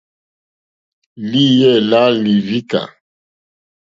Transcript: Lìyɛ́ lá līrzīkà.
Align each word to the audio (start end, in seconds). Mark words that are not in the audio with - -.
Lìyɛ́ 1.29 1.75
lá 1.89 2.01
līrzīkà. 2.23 2.81